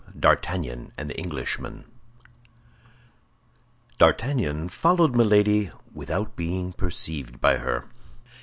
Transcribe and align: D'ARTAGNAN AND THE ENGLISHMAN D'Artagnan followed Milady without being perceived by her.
D'ARTAGNAN 0.19 0.93
AND 0.97 1.11
THE 1.11 1.19
ENGLISHMAN 1.19 1.85
D'Artagnan 3.99 4.67
followed 4.67 5.13
Milady 5.15 5.69
without 5.93 6.35
being 6.35 6.73
perceived 6.73 7.39
by 7.39 7.57
her. 7.57 7.85